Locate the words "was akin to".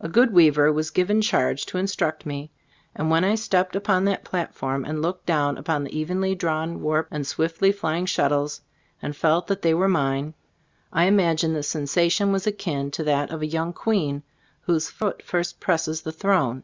12.32-13.04